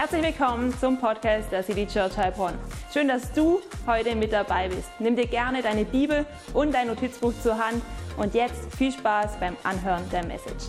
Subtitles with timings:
[0.00, 2.56] Herzlich willkommen zum Podcast der City Church Heilbronn.
[2.94, 4.88] Schön, dass du heute mit dabei bist.
[5.00, 6.24] Nimm dir gerne deine Bibel
[6.54, 7.82] und dein Notizbuch zur Hand
[8.16, 10.66] und jetzt viel Spaß beim Anhören der Message.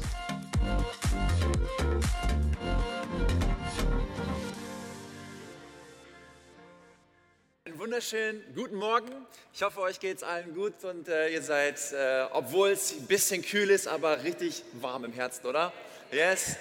[7.75, 9.11] Wunderschönen guten Morgen.
[9.53, 13.05] Ich hoffe, euch geht es allen gut und äh, ihr seid, äh, obwohl es ein
[13.05, 15.71] bisschen kühl ist, aber richtig warm im Herzen, oder?
[16.11, 16.57] Yes.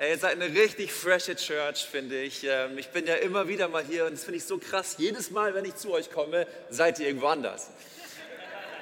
[0.00, 2.44] Ihr seid eine richtig frische Church, finde ich.
[2.44, 4.94] Ähm, ich bin ja immer wieder mal hier und das finde ich so krass.
[4.98, 7.70] Jedes Mal, wenn ich zu euch komme, seid ihr irgendwo anders.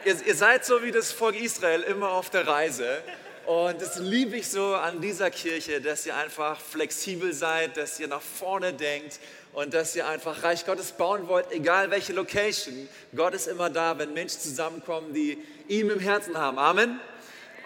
[0.04, 3.02] Ihr, ihr seid so wie das Volk Israel immer auf der Reise.
[3.46, 8.08] Und das liebe ich so an dieser Kirche, dass ihr einfach flexibel seid, dass ihr
[8.08, 9.18] nach vorne denkt
[9.54, 12.90] und dass ihr einfach Reich Gottes bauen wollt, egal welche Location.
[13.14, 16.58] Gott ist immer da, wenn Menschen zusammenkommen, die ihm im Herzen haben.
[16.58, 17.00] Amen.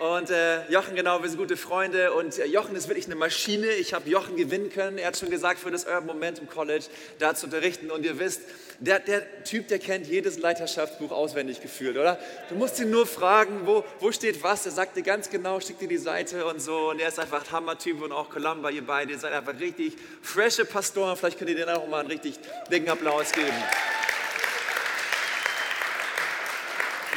[0.01, 2.15] Und äh, Jochen, genau, wir sind gute Freunde.
[2.15, 3.67] Und äh, Jochen ist wirklich eine Maschine.
[3.73, 4.97] Ich habe Jochen gewinnen können.
[4.97, 6.87] Er hat schon gesagt, für das Urban Momentum College
[7.19, 7.91] da zu unterrichten.
[7.91, 8.41] Und ihr wisst,
[8.79, 12.19] der, der Typ, der kennt jedes Leiterschaftsbuch auswendig gefühlt, oder?
[12.49, 14.65] Du musst ihn nur fragen, wo, wo steht was.
[14.65, 16.89] Er sagt dir ganz genau, schickt dir die Seite und so.
[16.93, 19.13] Und er ist einfach ein Hammer-Typ und auch Columba, ihr beide.
[19.13, 21.15] Ihr seid einfach richtig frische Pastoren.
[21.19, 22.37] Vielleicht könnt ihr denen auch mal einen richtig
[22.73, 23.53] dicken Applaus geben.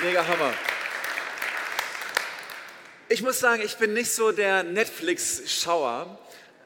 [0.04, 0.54] Mega Hammer.
[3.14, 6.18] Ich muss sagen, ich bin nicht so der Netflix-Schauer.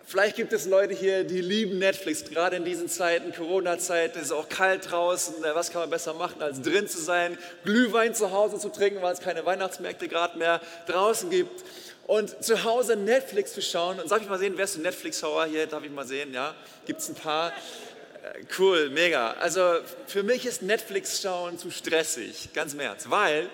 [0.05, 4.31] Vielleicht gibt es Leute hier, die lieben Netflix, gerade in diesen Zeiten, Corona-Zeit, es ist
[4.31, 5.35] auch kalt draußen.
[5.53, 9.13] Was kann man besser machen, als drin zu sein, Glühwein zu Hause zu trinken, weil
[9.13, 11.65] es keine Weihnachtsmärkte gerade mehr draußen gibt.
[12.05, 13.99] Und zu Hause Netflix zu schauen.
[13.99, 15.67] Und darf ich mal sehen, wer ist ein Netflix-Schauer hier?
[15.67, 16.55] Darf ich mal sehen, ja?
[16.85, 17.49] Gibt es ein paar?
[17.49, 19.31] Äh, cool, mega.
[19.33, 23.49] Also für mich ist Netflix-Schauen zu stressig, ganz im Ernst, weil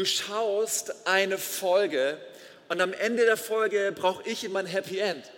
[0.00, 2.16] du schaust eine Folge
[2.70, 5.30] und am Ende der Folge brauche ich immer ein Happy End.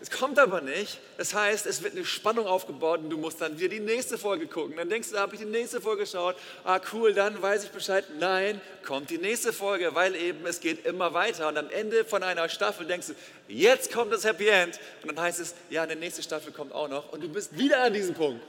[0.00, 0.98] Es kommt aber nicht.
[1.16, 4.46] Das heißt, es wird eine Spannung aufgebaut und du musst dann wieder die nächste Folge
[4.46, 4.76] gucken.
[4.76, 6.36] Dann denkst du, habe ich die nächste Folge geschaut?
[6.62, 8.04] Ah, cool, dann weiß ich Bescheid.
[8.20, 11.48] Nein, kommt die nächste Folge, weil eben es geht immer weiter.
[11.48, 13.14] Und am Ende von einer Staffel denkst du,
[13.48, 14.78] jetzt kommt das Happy End.
[15.02, 17.10] Und dann heißt es, ja, eine nächste Staffel kommt auch noch.
[17.12, 18.44] Und du bist wieder an diesem Punkt.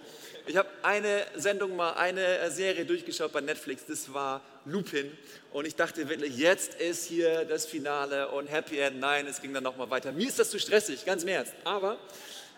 [0.47, 5.11] Ich habe eine Sendung mal, eine Serie durchgeschaut bei Netflix, das war Lupin.
[5.51, 8.97] Und ich dachte wirklich, jetzt ist hier das Finale und Happy End.
[9.01, 10.13] Nein, es ging dann nochmal weiter.
[10.13, 11.53] Mir ist das zu stressig, ganz im Ernst.
[11.65, 11.97] Aber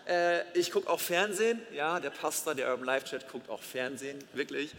[0.06, 1.60] äh, ich gucke auch Fernsehen.
[1.74, 4.70] Ja, der Pastor der Urban Life Chat guckt auch Fernsehen, wirklich.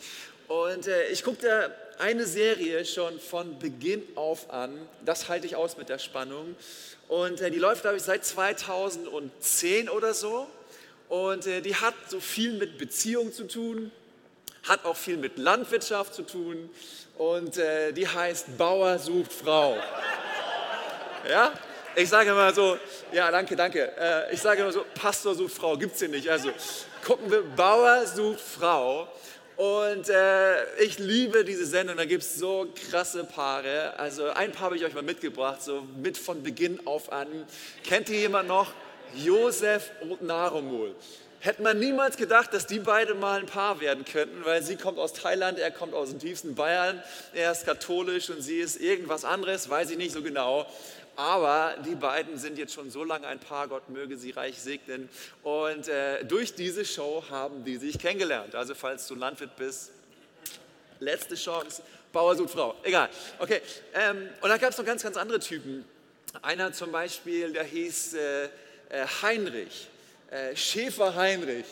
[0.48, 4.88] Und äh, ich guckte eine Serie schon von Beginn auf an.
[5.04, 6.56] Das halte ich aus mit der Spannung.
[7.10, 10.48] Und äh, die läuft, glaube ich, seit 2010 oder so.
[11.12, 13.92] Und äh, die hat so viel mit Beziehung zu tun,
[14.64, 16.70] hat auch viel mit Landwirtschaft zu tun.
[17.18, 19.76] Und äh, die heißt Bauer sucht Frau.
[21.30, 21.52] Ja?
[21.98, 22.78] Ich sage immer so,
[23.12, 23.92] ja, danke, danke.
[24.00, 26.30] Äh, ich sage immer so, Pastor sucht Frau, gibt es hier nicht.
[26.30, 26.50] Also
[27.06, 29.10] gucken wir, Bauer sucht Frau.
[29.58, 34.00] Und äh, ich liebe diese Sendung, da gibt es so krasse Paare.
[34.00, 37.28] Also ein Paar habe ich euch mal mitgebracht, so mit von Beginn auf an.
[37.84, 38.72] Kennt ihr jemand noch?
[39.16, 40.96] Josef und Narumul.
[41.42, 45.00] Hätte man niemals gedacht, dass die beide mal ein Paar werden könnten, weil sie kommt
[45.00, 47.02] aus Thailand, er kommt aus dem tiefsten Bayern,
[47.34, 50.68] er ist katholisch und sie ist irgendwas anderes, weiß ich nicht so genau.
[51.16, 55.10] Aber die beiden sind jetzt schon so lange ein Paar, Gott möge sie reich segnen.
[55.42, 58.54] Und äh, durch diese Show haben die sich kennengelernt.
[58.54, 59.90] Also falls du Landwirt bist,
[61.00, 61.82] letzte Chance,
[62.14, 62.76] Bauer sucht Frau.
[62.84, 63.10] Egal.
[63.40, 63.62] Okay.
[63.96, 65.86] Ähm, und da gab es noch ganz, ganz andere Typen.
[66.44, 68.14] Einer zum Beispiel, der hieß...
[68.14, 68.50] Äh,
[69.22, 69.88] Heinrich,
[70.30, 71.66] äh, Schäfer Heinrich,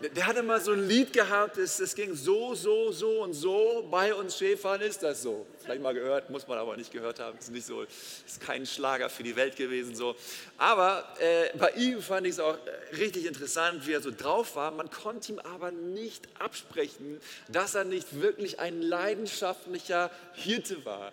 [0.00, 4.14] der hatte mal so ein Lied gehabt, es, ging so, so, so und so, bei
[4.14, 5.46] uns Schäfern ist das so.
[5.62, 9.10] Vielleicht mal gehört, muss man aber nicht gehört haben, ist nicht so, ist kein Schlager
[9.10, 10.16] für die Welt gewesen so.
[10.56, 14.56] Aber äh, bei ihm fand ich es auch äh, richtig interessant, wie er so drauf
[14.56, 14.70] war.
[14.70, 21.12] Man konnte ihm aber nicht absprechen, dass er nicht wirklich ein leidenschaftlicher Hirte war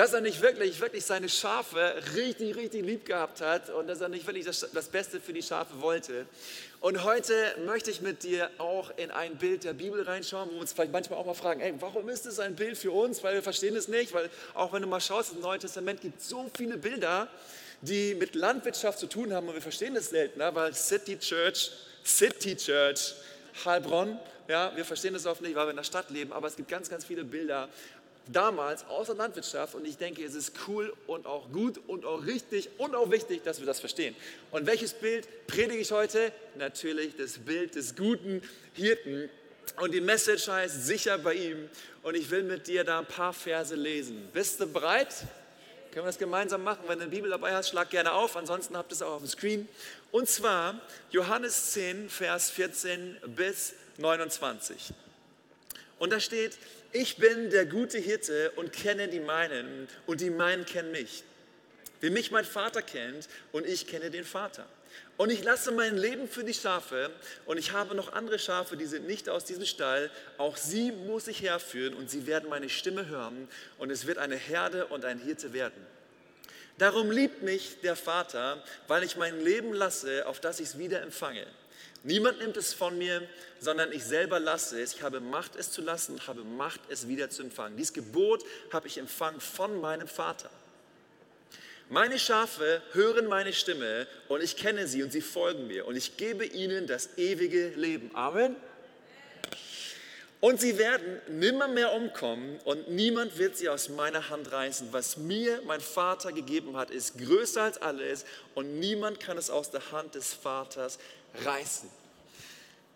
[0.00, 4.08] dass er nicht wirklich, wirklich seine Schafe richtig, richtig lieb gehabt hat und dass er
[4.08, 6.24] nicht wirklich das, das Beste für die Schafe wollte.
[6.80, 7.34] Und heute
[7.66, 10.92] möchte ich mit dir auch in ein Bild der Bibel reinschauen, wo wir uns vielleicht
[10.92, 13.22] manchmal auch mal fragen, ey, warum ist es ein Bild für uns?
[13.22, 16.18] Weil wir verstehen es nicht, weil auch wenn du mal schaust, im Neuen Testament gibt
[16.18, 17.28] es so viele Bilder,
[17.82, 21.72] die mit Landwirtschaft zu tun haben und wir verstehen es seltener, weil City Church,
[22.06, 23.16] City Church,
[23.66, 24.18] Heilbronn,
[24.48, 26.70] ja, wir verstehen es oft nicht, weil wir in der Stadt leben, aber es gibt
[26.70, 27.68] ganz, ganz viele Bilder
[28.32, 32.24] damals aus der Landwirtschaft und ich denke, es ist cool und auch gut und auch
[32.24, 34.14] richtig und auch wichtig, dass wir das verstehen.
[34.50, 36.32] Und welches Bild predige ich heute?
[36.56, 38.42] Natürlich das Bild des guten
[38.74, 39.28] Hirten.
[39.80, 41.68] Und die Message heißt sicher bei ihm.
[42.02, 44.28] Und ich will mit dir da ein paar Verse lesen.
[44.32, 45.14] Bist du bereit?
[45.92, 46.80] Können wir das gemeinsam machen?
[46.86, 48.36] Wenn du eine Bibel dabei hast, schlag gerne auf.
[48.36, 49.68] Ansonsten habt ihr es auch auf dem Screen.
[50.12, 50.80] Und zwar
[51.10, 54.92] Johannes 10, Vers 14 bis 29.
[56.00, 56.56] Und da steht,
[56.92, 61.22] ich bin der gute Hirte und kenne die meinen und die meinen kennen mich.
[62.00, 64.64] Wie mich mein Vater kennt und ich kenne den Vater.
[65.18, 67.10] Und ich lasse mein Leben für die Schafe
[67.44, 70.10] und ich habe noch andere Schafe, die sind nicht aus diesem Stall.
[70.38, 73.46] Auch sie muss ich herführen und sie werden meine Stimme hören
[73.76, 75.86] und es wird eine Herde und ein Hirte werden.
[76.78, 81.02] Darum liebt mich der Vater, weil ich mein Leben lasse, auf das ich es wieder
[81.02, 81.46] empfange.
[82.02, 83.26] Niemand nimmt es von mir,
[83.60, 84.94] sondern ich selber lasse es.
[84.94, 87.76] Ich habe Macht, es zu lassen und habe Macht, es wieder zu empfangen.
[87.76, 90.50] Dieses Gebot habe ich empfangen von meinem Vater.
[91.90, 96.16] Meine Schafe hören meine Stimme und ich kenne sie und sie folgen mir und ich
[96.16, 98.14] gebe ihnen das ewige Leben.
[98.14, 98.54] Amen.
[100.38, 104.88] Und sie werden nimmermehr umkommen und niemand wird sie aus meiner Hand reißen.
[104.92, 108.24] Was mir mein Vater gegeben hat, ist größer als alles
[108.54, 110.98] und niemand kann es aus der Hand des Vaters
[111.44, 111.88] reißen.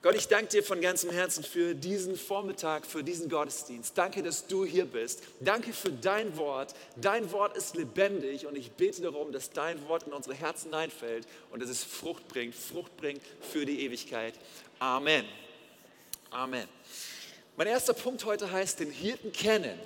[0.04, 3.96] Gott, ich danke dir von ganzem Herzen für diesen Vormittag, für diesen Gottesdienst.
[3.96, 5.22] Danke, dass du hier bist.
[5.40, 6.74] Danke für dein Wort.
[6.96, 11.26] Dein Wort ist lebendig und ich bete darum, dass dein Wort in unsere Herzen hineinfällt
[11.50, 14.34] und dass es Frucht bringt, Frucht bringt für die Ewigkeit.
[14.78, 15.24] Amen.
[16.30, 16.68] Amen.
[17.56, 19.78] Mein erster Punkt heute heißt, den Hirten kennen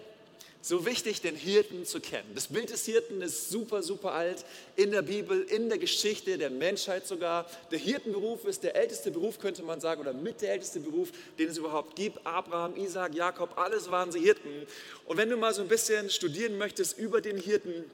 [0.61, 2.31] so wichtig, den Hirten zu kennen.
[2.35, 4.45] Das Bild des Hirten ist super, super alt
[4.77, 7.49] in der Bibel, in der Geschichte der Menschheit sogar.
[7.71, 11.49] Der Hirtenberuf ist der älteste Beruf, könnte man sagen, oder mit der älteste Beruf, den
[11.49, 12.27] es überhaupt gibt.
[12.27, 14.67] Abraham, Isaac, Jakob, alles waren sie Hirten.
[15.07, 17.85] Und wenn du mal so ein bisschen studieren möchtest über den Hirten,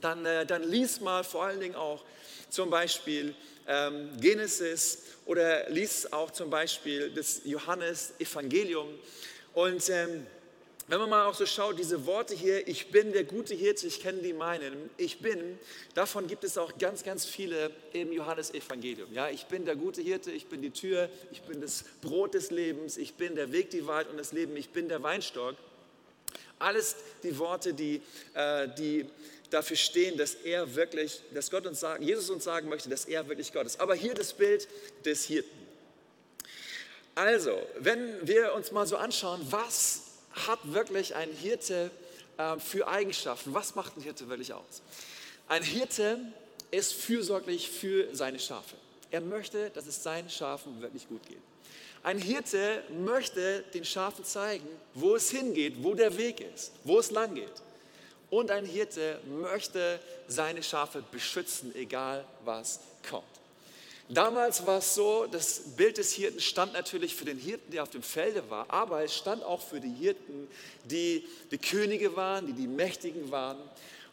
[0.00, 2.04] dann, äh, dann lies mal vor allen Dingen auch
[2.50, 3.34] zum Beispiel
[3.66, 8.88] ähm, Genesis oder lies auch zum Beispiel das Johannes-Evangelium.
[9.54, 10.26] Und ähm,
[10.88, 14.00] wenn man mal auch so schaut, diese Worte hier, ich bin der gute Hirte, ich
[14.00, 15.58] kenne die meinen, ich bin,
[15.94, 19.12] davon gibt es auch ganz, ganz viele im Johannesevangelium.
[19.12, 22.52] Ja, ich bin der gute Hirte, ich bin die Tür, ich bin das Brot des
[22.52, 25.56] Lebens, ich bin der Weg, die Wahrheit und das Leben, ich bin der Weinstock.
[26.60, 26.94] Alles
[27.24, 28.00] die Worte, die,
[28.34, 29.06] äh, die
[29.50, 33.28] dafür stehen, dass er wirklich, dass Gott uns sagen, Jesus uns sagen möchte, dass er
[33.28, 33.80] wirklich Gott ist.
[33.80, 34.68] Aber hier das Bild
[35.04, 35.66] des Hirten.
[37.16, 40.05] Also, wenn wir uns mal so anschauen, was
[40.46, 41.90] hat wirklich ein Hirte
[42.36, 43.54] äh, für Eigenschaften?
[43.54, 44.82] Was macht ein Hirte wirklich aus?
[45.48, 46.18] Ein Hirte
[46.70, 48.76] ist fürsorglich für seine Schafe.
[49.10, 51.38] Er möchte, dass es seinen Schafen wirklich gut geht.
[52.02, 57.10] Ein Hirte möchte den Schafen zeigen, wo es hingeht, wo der Weg ist, wo es
[57.10, 57.62] lang geht.
[58.30, 63.24] Und ein Hirte möchte seine Schafe beschützen, egal was kommt.
[64.08, 67.90] Damals war es so, das Bild des Hirten stand natürlich für den Hirten, der auf
[67.90, 70.46] dem Felde war, aber es stand auch für die Hirten,
[70.84, 73.58] die die Könige waren, die die Mächtigen waren.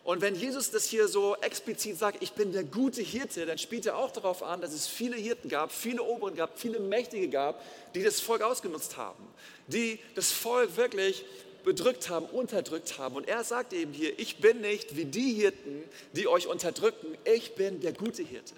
[0.04, 3.86] Und wenn Jesus das hier so explizit sagt, ich bin der gute Hirte, dann spielt
[3.86, 7.64] er auch darauf an, dass es viele Hirten gab, viele Oberen gab, viele Mächtige gab,
[7.94, 9.24] die das Volk ausgenutzt haben,
[9.68, 11.24] die das Volk wirklich
[11.64, 13.16] bedrückt haben, unterdrückt haben.
[13.16, 17.56] Und er sagt eben hier, ich bin nicht wie die Hirten, die euch unterdrücken, ich
[17.56, 18.56] bin der gute Hirte.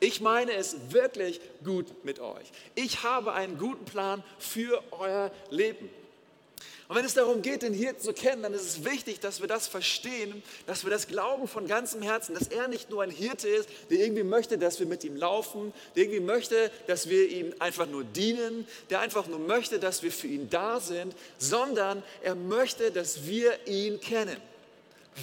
[0.00, 2.50] Ich meine es wirklich gut mit euch.
[2.74, 5.88] Ich habe einen guten Plan für euer Leben.
[6.88, 9.48] Und wenn es darum geht, den Hirten zu kennen, dann ist es wichtig, dass wir
[9.48, 13.48] das verstehen, dass wir das glauben von ganzem Herzen, dass er nicht nur ein Hirte
[13.48, 17.52] ist, der irgendwie möchte, dass wir mit ihm laufen, der irgendwie möchte, dass wir ihm
[17.58, 22.36] einfach nur dienen, der einfach nur möchte, dass wir für ihn da sind, sondern er
[22.36, 24.36] möchte, dass wir ihn kennen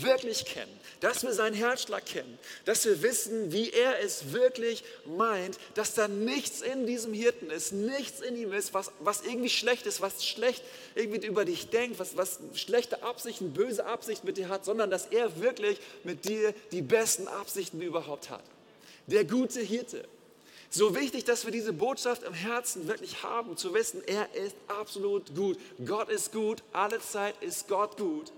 [0.01, 5.57] wirklich kennen, dass wir seinen Herzschlag kennen, dass wir wissen, wie er es wirklich meint,
[5.75, 9.85] dass da nichts in diesem Hirten ist, nichts in ihm ist, was, was irgendwie schlecht
[9.85, 10.63] ist, was schlecht
[10.95, 15.07] irgendwie über dich denkt, was, was schlechte Absichten, böse Absichten mit dir hat, sondern dass
[15.07, 18.43] er wirklich mit dir die besten Absichten überhaupt hat.
[19.07, 20.05] Der gute Hirte.
[20.69, 25.35] So wichtig, dass wir diese Botschaft im Herzen wirklich haben, zu wissen, er ist absolut
[25.35, 25.59] gut.
[25.85, 28.31] Gott ist gut, alle Zeit ist Gott gut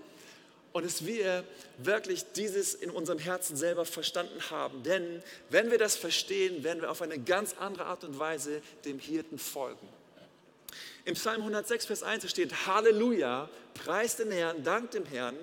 [0.72, 1.44] und dass wir
[1.78, 4.82] wirklich dieses in unserem Herzen selber verstanden haben.
[4.82, 8.98] Denn wenn wir das verstehen, werden wir auf eine ganz andere Art und Weise dem
[8.98, 9.88] Hirten folgen.
[11.04, 15.36] Im Psalm 106, Vers 1 steht, Halleluja, preist den Herrn, dankt dem Herrn,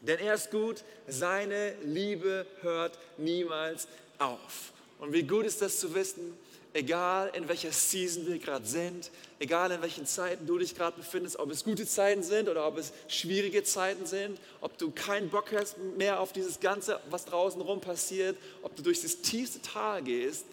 [0.00, 4.72] denn er ist gut, seine Liebe hört niemals auf.
[4.98, 6.36] Und wie gut ist das zu wissen,
[6.76, 11.38] egal in welcher Season wir gerade sind, egal in welchen Zeiten du dich gerade befindest,
[11.38, 15.52] ob es gute Zeiten sind oder ob es schwierige Zeiten sind, ob du keinen Bock
[15.52, 20.02] hast mehr auf dieses Ganze, was draußen rum passiert, ob du durch das tiefste Tal
[20.02, 20.44] gehst,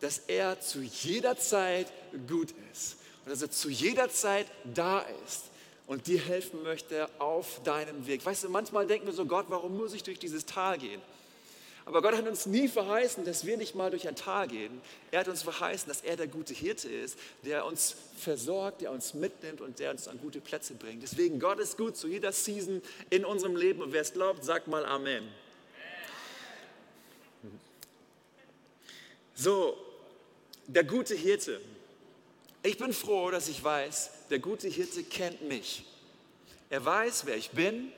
[0.00, 1.92] dass er zu jeder Zeit
[2.28, 5.44] gut ist und dass er zu jeder Zeit da ist
[5.86, 8.24] und dir helfen möchte auf deinem Weg.
[8.24, 11.00] Weißt du, manchmal denken wir so, Gott, warum muss ich durch dieses Tal gehen?
[11.88, 14.82] Aber Gott hat uns nie verheißen, dass wir nicht mal durch ein Tal gehen.
[15.10, 19.14] Er hat uns verheißen, dass er der gute Hirte ist, der uns versorgt, der uns
[19.14, 21.02] mitnimmt und der uns an gute Plätze bringt.
[21.02, 23.80] Deswegen, Gott ist gut zu jeder Season in unserem Leben.
[23.80, 25.26] Und wer es glaubt, sagt mal Amen.
[29.34, 29.74] So,
[30.66, 31.58] der gute Hirte.
[32.62, 35.86] Ich bin froh, dass ich weiß, der gute Hirte kennt mich.
[36.68, 37.92] Er weiß, wer ich bin.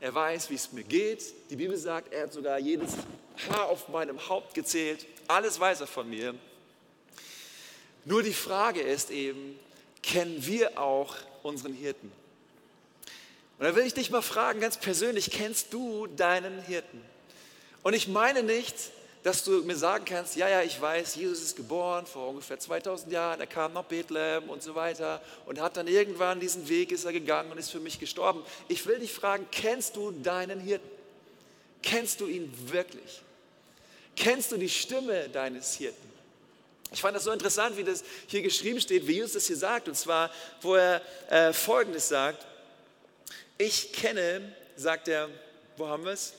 [0.00, 1.22] Er weiß, wie es mir geht.
[1.50, 2.92] Die Bibel sagt, er hat sogar jedes
[3.48, 5.06] Haar auf meinem Haupt gezählt.
[5.26, 6.34] Alles weiß er von mir.
[8.04, 9.58] Nur die Frage ist eben,
[10.02, 12.12] kennen wir auch unseren Hirten?
[13.58, 17.00] Und da will ich dich mal fragen, ganz persönlich, kennst du deinen Hirten?
[17.82, 18.74] Und ich meine nicht,
[19.26, 23.10] dass du mir sagen kannst, ja, ja, ich weiß, Jesus ist geboren vor ungefähr 2000
[23.10, 27.04] Jahren, er kam nach Bethlehem und so weiter und hat dann irgendwann diesen Weg, ist
[27.04, 28.44] er gegangen und ist für mich gestorben.
[28.68, 30.88] Ich will dich fragen, kennst du deinen Hirten?
[31.82, 33.20] Kennst du ihn wirklich?
[34.14, 36.08] Kennst du die Stimme deines Hirten?
[36.92, 39.88] Ich fand das so interessant, wie das hier geschrieben steht, wie Jesus das hier sagt,
[39.88, 40.30] und zwar,
[40.60, 42.46] wo er äh, Folgendes sagt.
[43.58, 45.28] Ich kenne, sagt er,
[45.76, 46.32] wo haben wir es?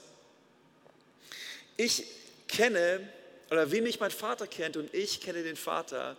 [1.76, 2.17] Ich
[2.48, 3.08] kenne
[3.50, 6.18] oder wie mich mein Vater kennt und ich kenne den Vater,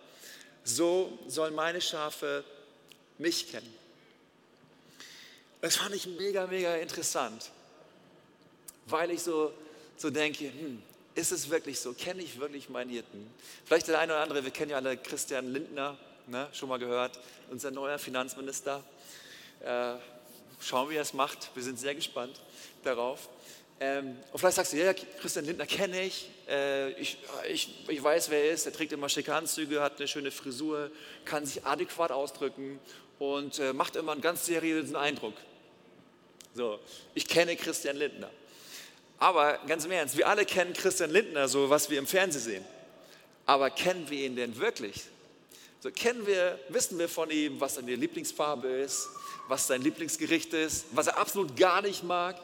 [0.63, 2.43] so sollen meine Schafe
[3.17, 3.73] mich kennen.
[5.61, 7.51] Das fand ich mega, mega interessant,
[8.85, 9.53] weil ich so,
[9.97, 10.81] so denke, hm,
[11.15, 11.93] ist es wirklich so?
[11.93, 13.29] Kenne ich wirklich meinen Hirten?
[13.65, 17.19] Vielleicht der eine oder andere, wir kennen ja alle Christian Lindner, ne, schon mal gehört,
[17.49, 18.83] unser neuer Finanzminister.
[19.61, 19.95] Äh,
[20.61, 21.49] schauen, wie er es macht.
[21.55, 22.39] Wir sind sehr gespannt
[22.83, 23.29] darauf.
[23.81, 26.29] Ähm, und vielleicht sagst du, ja, Christian Lindner kenne ich.
[26.49, 27.17] Äh, ich,
[27.49, 27.69] ich.
[27.87, 28.65] Ich weiß, wer er ist.
[28.65, 30.91] Er trägt immer schicke Anzüge, hat eine schöne Frisur,
[31.23, 32.79] kann sich adäquat ausdrücken
[33.19, 35.35] und äh, macht immer einen ganz seriösen Eindruck.
[36.53, 36.79] So,
[37.13, 38.29] ich kenne Christian Lindner.
[39.17, 42.65] Aber ganz im Ernst, wir alle kennen Christian Lindner, so was wir im Fernsehen sehen.
[43.45, 45.03] Aber kennen wir ihn denn wirklich?
[45.81, 49.07] So kennen wir, wissen wir von ihm, was seine Lieblingsfarbe ist,
[49.47, 52.35] was sein Lieblingsgericht ist, was er absolut gar nicht mag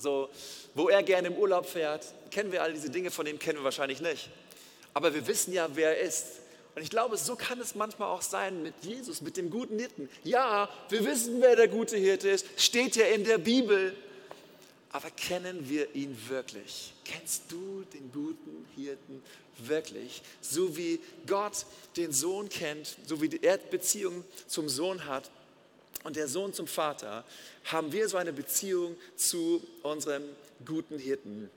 [0.00, 0.30] so,
[0.74, 2.06] wo er gerne im Urlaub fährt.
[2.30, 4.30] Kennen wir all diese Dinge, von dem kennen wir wahrscheinlich nicht.
[4.94, 6.40] Aber wir wissen ja, wer er ist.
[6.74, 10.08] Und ich glaube, so kann es manchmal auch sein mit Jesus, mit dem guten Hirten.
[10.24, 13.94] Ja, wir wissen, wer der gute Hirte ist, steht ja in der Bibel.
[14.92, 16.92] Aber kennen wir ihn wirklich?
[17.04, 19.22] Kennst du den guten Hirten
[19.58, 20.22] wirklich?
[20.40, 21.64] So wie Gott
[21.96, 25.30] den Sohn kennt, so wie er Beziehung zum Sohn hat,
[26.04, 27.24] und der Sohn zum Vater,
[27.64, 30.24] haben wir so eine Beziehung zu unserem
[30.64, 31.50] guten Hirten.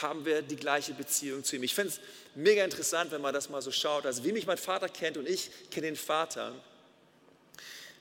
[0.00, 1.62] Haben wir die gleiche Beziehung zu ihm.
[1.62, 2.00] Ich finde es
[2.34, 4.06] mega interessant, wenn man das mal so schaut.
[4.06, 6.54] Also wie mich mein Vater kennt und ich kenne den Vater,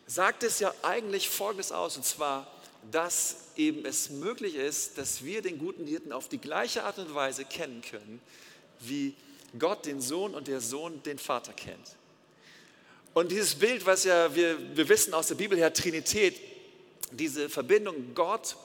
[0.08, 1.98] sagt es ja eigentlich Folgendes aus.
[1.98, 2.52] Und zwar,
[2.92, 7.14] dass eben es möglich ist, dass wir den guten Hirten auf die gleiche Art und
[7.14, 8.22] Weise kennen können,
[8.80, 9.16] wie
[9.60, 11.96] Gott den Sohn und der Sohn den Vater kennt.
[13.14, 16.40] Und dieses Bild, was ja wir, wir wissen aus der Bibel her, Trinität,
[17.12, 18.56] diese Verbindung Gott,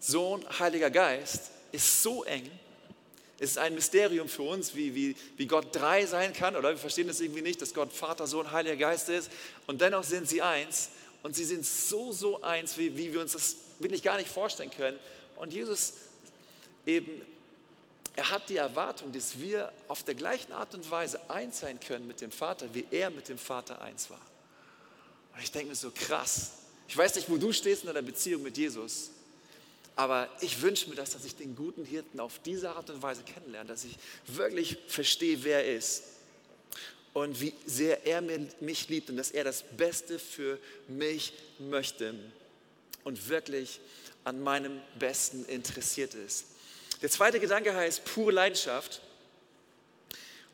[0.00, 2.50] Sohn, Heiliger Geist, ist so eng.
[3.38, 6.78] Es ist ein Mysterium für uns, wie, wie, wie Gott drei sein kann, oder wir
[6.78, 9.30] verstehen das irgendwie nicht, dass Gott Vater, Sohn, Heiliger Geist ist.
[9.66, 10.88] Und dennoch sind sie eins.
[11.22, 14.70] Und sie sind so, so eins, wie, wie wir uns das wirklich gar nicht vorstellen
[14.70, 14.98] können.
[15.36, 15.94] Und Jesus
[16.86, 17.20] eben
[18.16, 22.06] er hat die Erwartung, dass wir auf der gleichen Art und Weise eins sein können
[22.06, 24.20] mit dem Vater, wie er mit dem Vater eins war.
[25.34, 26.52] Und ich denke mir so krass.
[26.88, 29.10] Ich weiß nicht, wo du stehst in deiner Beziehung mit Jesus,
[29.96, 33.22] aber ich wünsche mir das, dass ich den guten Hirten auf diese Art und Weise
[33.22, 33.96] kennenlerne, dass ich
[34.26, 36.04] wirklich verstehe, wer er ist
[37.12, 38.22] und wie sehr er
[38.60, 40.58] mich liebt und dass er das Beste für
[40.88, 42.14] mich möchte
[43.04, 43.80] und wirklich
[44.24, 46.46] an meinem Besten interessiert ist.
[47.02, 49.00] Der zweite Gedanke heißt pure Leidenschaft.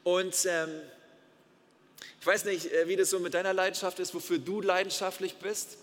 [0.02, 0.80] Und ähm,
[2.20, 5.76] ich weiß nicht, äh, wie das so mit deiner Leidenschaft ist, wofür du leidenschaftlich bist.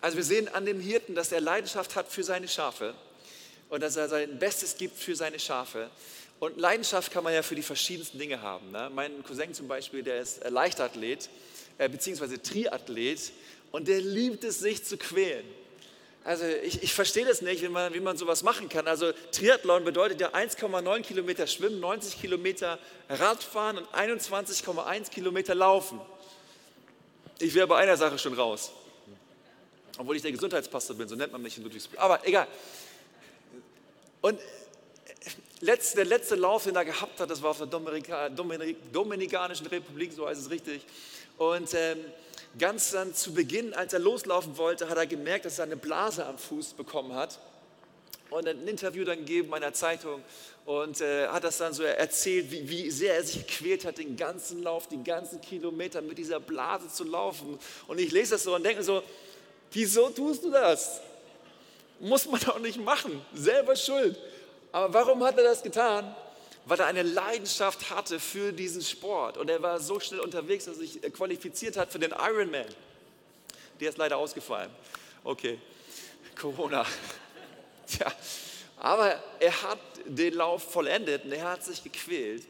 [0.00, 2.94] Also wir sehen an dem Hirten, dass er Leidenschaft hat für seine Schafe
[3.70, 5.90] und dass er sein Bestes gibt für seine Schafe.
[6.40, 8.70] Und Leidenschaft kann man ja für die verschiedensten Dinge haben.
[8.70, 8.90] Ne?
[8.94, 11.28] Mein Cousin zum Beispiel, der ist äh, Leichtathlet,
[11.78, 13.32] äh, beziehungsweise Triathlet
[13.72, 15.46] und der liebt es, sich zu quälen.
[16.24, 18.88] Also ich, ich verstehe das nicht, wie man, wie man sowas machen kann.
[18.88, 22.78] Also Triathlon bedeutet ja 1,9 Kilometer Schwimmen, 90 Kilometer
[23.10, 26.00] Radfahren und 21,1 Kilometer Laufen.
[27.38, 28.72] Ich wäre bei einer Sache schon raus.
[29.98, 32.00] Obwohl ich der Gesundheitspastor bin, so nennt man mich in Ludwigsburg.
[32.00, 32.48] Aber egal.
[34.22, 34.40] Und
[35.60, 40.12] der letzte Lauf, den er gehabt hat, das war auf der Dominika, Dominik, Dominikanischen Republik,
[40.12, 40.82] so heißt es richtig.
[41.36, 41.98] Und ähm,
[42.58, 46.24] ganz dann zu Beginn, als er loslaufen wollte, hat er gemerkt, dass er eine Blase
[46.26, 47.38] am Fuß bekommen hat.
[48.30, 50.22] Und ein Interview dann gegeben bei einer Zeitung
[50.64, 54.16] und äh, hat das dann so erzählt, wie, wie sehr er sich gequält hat, den
[54.16, 57.58] ganzen Lauf, die ganzen Kilometer mit dieser Blase zu laufen.
[57.86, 59.02] Und ich lese das so und denke so,
[59.70, 61.00] wieso tust du das?
[62.00, 64.18] Muss man doch nicht machen, selber schuld.
[64.72, 66.16] Aber warum hat er das getan?
[66.66, 69.36] Weil er eine Leidenschaft hatte für diesen Sport.
[69.36, 72.66] Und er war so schnell unterwegs, dass er sich qualifiziert hat für den Ironman.
[73.80, 74.70] Der ist leider ausgefallen.
[75.22, 75.58] Okay,
[76.40, 76.86] Corona.
[77.86, 78.12] Tja,
[78.78, 82.44] aber er hat den Lauf vollendet und er hat sich gequält.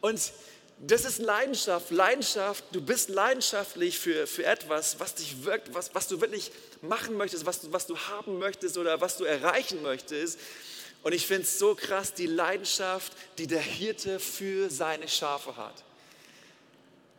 [0.00, 0.32] Und
[0.80, 6.06] das ist Leidenschaft, Leidenschaft, du bist leidenschaftlich für, für etwas, was dich wirkt, was, was
[6.06, 6.52] du wirklich
[6.82, 10.38] machen möchtest, was was du haben möchtest oder was du erreichen möchtest.
[11.08, 15.82] Und ich finde es so krass, die Leidenschaft, die der Hirte für seine Schafe hat.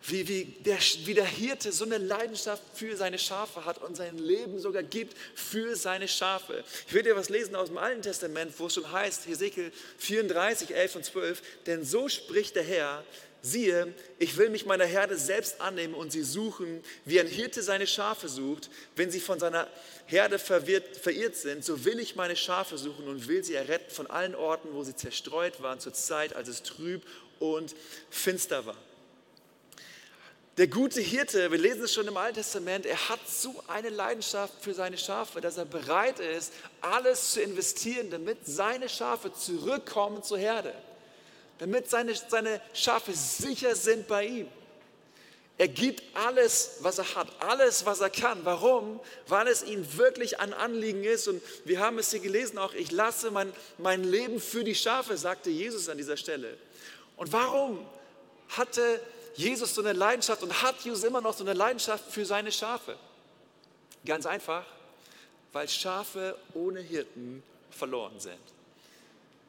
[0.03, 4.19] Wie, wie, der, wie der Hirte so eine Leidenschaft für seine Schafe hat und sein
[4.19, 6.63] Leben sogar gibt für seine Schafe.
[6.88, 10.75] Ich will dir was lesen aus dem Alten Testament, wo es schon heißt, Hesekiel 34,
[10.75, 13.03] 11 und 12, denn so spricht der Herr,
[13.41, 17.88] siehe, ich will mich meiner Herde selbst annehmen und sie suchen, wie ein Hirte seine
[17.88, 18.69] Schafe sucht.
[18.96, 19.67] Wenn sie von seiner
[20.05, 24.08] Herde verwirrt, verirrt sind, so will ich meine Schafe suchen und will sie erretten von
[24.08, 27.03] allen Orten, wo sie zerstreut waren, zur Zeit, als es trüb
[27.39, 27.75] und
[28.10, 28.77] finster war.
[30.58, 34.53] Der gute Hirte, wir lesen es schon im Alten Testament, er hat so eine Leidenschaft
[34.62, 40.38] für seine Schafe, dass er bereit ist, alles zu investieren, damit seine Schafe zurückkommen zur
[40.38, 40.74] Herde
[41.60, 44.48] damit seine, seine Schafe sicher sind bei ihm.
[45.58, 48.46] Er gibt alles, was er hat, alles, was er kann.
[48.46, 49.01] Warum?
[49.28, 51.28] Weil es ihm wirklich ein Anliegen ist.
[51.28, 55.18] Und wir haben es hier gelesen auch, ich lasse mein, mein Leben für die Schafe,
[55.18, 56.58] sagte Jesus an dieser Stelle.
[57.18, 57.86] Und warum
[58.48, 59.01] hatte
[59.36, 62.96] Jesus so eine Leidenschaft und hat Jesus immer noch so eine Leidenschaft für seine Schafe?
[64.06, 64.66] Ganz einfach,
[65.51, 68.39] weil Schafe ohne Hirten verloren sind.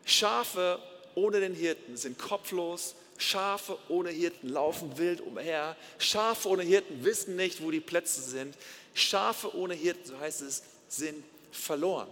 [0.05, 0.81] Schafe
[1.15, 7.37] ohne den Hirten sind kopflos, Schafe ohne Hirten laufen wild umher, Schafe ohne Hirten wissen
[7.37, 8.57] nicht, wo die Plätze sind,
[8.95, 12.09] Schafe ohne Hirten, so heißt es, sind verloren.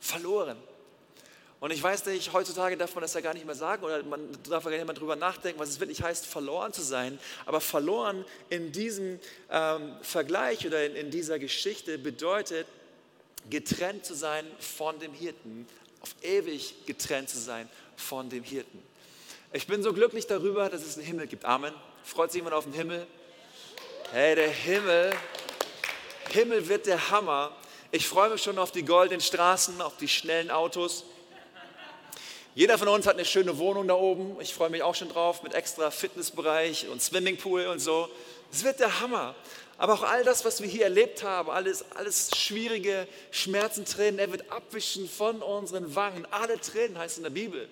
[0.00, 0.56] Verloren.
[1.60, 4.28] Und ich weiß nicht, heutzutage darf man das ja gar nicht mehr sagen oder man
[4.50, 7.18] darf ja gar nicht mehr drüber nachdenken, was es wirklich heißt, verloren zu sein.
[7.46, 9.18] Aber verloren in diesem
[9.50, 12.66] ähm, Vergleich oder in, in dieser Geschichte bedeutet,
[13.48, 15.66] getrennt zu sein von dem Hirten,
[16.02, 18.82] auf ewig getrennt zu sein von dem Hirten.
[19.52, 21.44] Ich bin so glücklich darüber, dass es einen Himmel gibt.
[21.44, 21.72] Amen.
[22.02, 23.06] Freut sich jemand auf den Himmel?
[24.12, 25.12] Hey, der Himmel,
[26.30, 27.56] Himmel wird der Hammer.
[27.90, 31.04] Ich freue mich schon auf die goldenen Straßen, auf die schnellen Autos.
[32.56, 34.40] Jeder von uns hat eine schöne Wohnung da oben.
[34.40, 38.08] Ich freue mich auch schon drauf mit extra Fitnessbereich und Swimmingpool und so.
[38.52, 39.34] Es wird der Hammer.
[39.76, 44.30] Aber auch all das, was wir hier erlebt haben, alles, alles schwierige Schmerzen, Tränen, er
[44.30, 46.26] wird abwischen von unseren Wangen.
[46.30, 47.68] Alle Tränen heißt in der Bibel.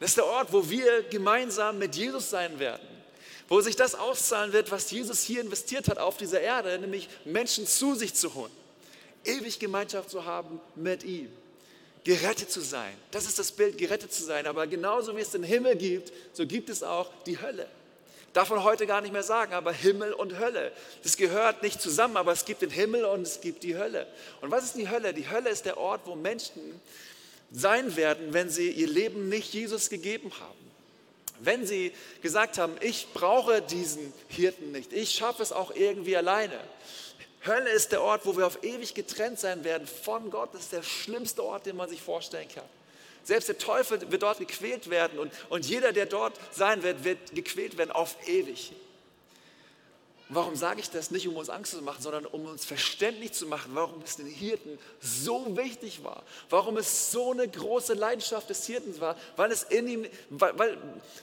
[0.00, 2.88] Das ist der Ort, wo wir gemeinsam mit Jesus sein werden.
[3.48, 7.66] Wo sich das auszahlen wird, was Jesus hier investiert hat auf dieser Erde, nämlich Menschen
[7.66, 8.50] zu sich zu holen.
[9.24, 11.30] Ewig Gemeinschaft zu haben mit ihm.
[12.02, 12.94] Gerettet zu sein.
[13.12, 14.46] Das ist das Bild, gerettet zu sein.
[14.48, 17.68] Aber genauso wie es den Himmel gibt, so gibt es auch die Hölle.
[18.32, 20.72] Darf man heute gar nicht mehr sagen, aber Himmel und Hölle.
[21.02, 24.06] Das gehört nicht zusammen, aber es gibt den Himmel und es gibt die Hölle.
[24.40, 25.12] Und was ist die Hölle?
[25.12, 26.80] Die Hölle ist der Ort, wo Menschen
[27.50, 30.62] sein werden, wenn sie ihr Leben nicht Jesus gegeben haben.
[31.40, 31.92] Wenn sie
[32.22, 36.58] gesagt haben, ich brauche diesen Hirten nicht, ich schaffe es auch irgendwie alleine.
[37.44, 40.54] Hölle ist der Ort, wo wir auf ewig getrennt sein werden von Gott.
[40.54, 42.64] Das ist der schlimmste Ort, den man sich vorstellen kann.
[43.24, 47.34] Selbst der Teufel wird dort gequält werden und, und jeder, der dort sein wird, wird
[47.34, 48.72] gequält werden auf ewig.
[50.34, 53.46] Warum sage ich das nicht, um uns Angst zu machen, sondern um uns verständlich zu
[53.46, 58.64] machen, warum es den Hirten so wichtig war, warum es so eine große Leidenschaft des
[58.66, 60.78] Hirten war, weil es in ihm, weil, weil,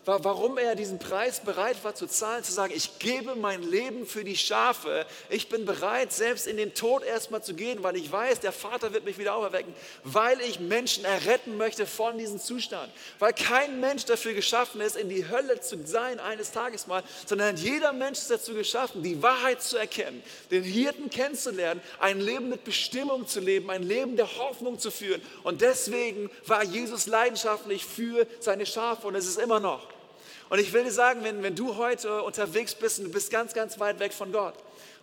[0.05, 4.23] warum er diesen Preis bereit war zu zahlen, zu sagen, ich gebe mein Leben für
[4.23, 8.41] die Schafe, ich bin bereit, selbst in den Tod erstmal zu gehen, weil ich weiß,
[8.41, 13.33] der Vater wird mich wieder auferwecken, weil ich Menschen erretten möchte von diesem Zustand, weil
[13.33, 17.91] kein Mensch dafür geschaffen ist, in die Hölle zu sein eines Tages mal, sondern jeder
[17.91, 23.27] Mensch ist dazu geschaffen, die Wahrheit zu erkennen, den Hirten kennenzulernen, ein Leben mit Bestimmung
[23.27, 25.21] zu leben, ein Leben der Hoffnung zu führen.
[25.43, 29.87] Und deswegen war Jesus leidenschaftlich für seine Schafe und es ist immer noch.
[30.49, 33.53] Und ich will dir sagen, wenn, wenn du heute unterwegs bist und du bist ganz,
[33.53, 34.55] ganz weit weg von Gott,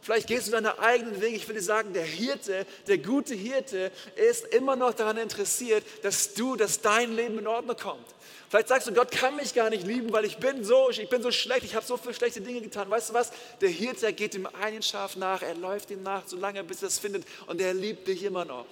[0.07, 1.35] Vielleicht gehst du deine eigenen Wege.
[1.35, 6.33] Ich will dir sagen, der Hirte, der gute Hirte ist immer noch daran interessiert, dass
[6.35, 8.07] du, dass dein Leben in Ordnung kommt.
[8.49, 11.21] Vielleicht sagst du, Gott kann mich gar nicht lieben, weil ich bin so, ich bin
[11.21, 12.89] so schlecht, ich habe so viele schlechte Dinge getan.
[12.89, 13.33] Weißt du was?
[13.61, 16.99] Der Hirte geht dem einen Schaf nach, er läuft ihm nach, solange bis er es
[16.99, 18.67] findet und er liebt dich immer noch.